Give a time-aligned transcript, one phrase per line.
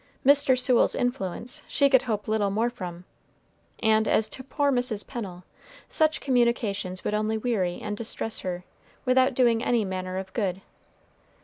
[0.25, 0.57] Mr.
[0.57, 3.05] Sewell's influence she could hope little more from;
[3.83, 5.05] and as to poor Mrs.
[5.05, 5.43] Pennel,
[5.89, 8.63] such communications would only weary and distress her,
[9.05, 10.61] without doing any manner of good.